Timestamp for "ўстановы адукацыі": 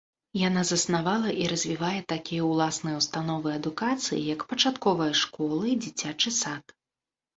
3.01-4.19